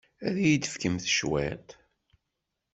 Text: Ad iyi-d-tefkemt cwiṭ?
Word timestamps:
Ad 0.27 0.35
iyi-d-tefkemt 0.39 1.05
cwiṭ? 1.17 1.67